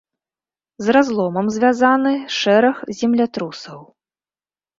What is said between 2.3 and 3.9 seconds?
шэраг землятрусаў.